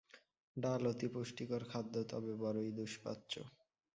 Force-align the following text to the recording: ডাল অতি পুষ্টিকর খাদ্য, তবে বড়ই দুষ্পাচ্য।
ডাল 0.55 0.81
অতি 0.87 1.07
পুষ্টিকর 1.13 1.61
খাদ্য, 1.71 1.93
তবে 2.11 2.31
বড়ই 2.41 2.69
দুষ্পাচ্য। 2.77 3.33